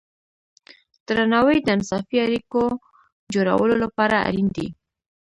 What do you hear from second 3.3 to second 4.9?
جوړولو لپاره اړین دی.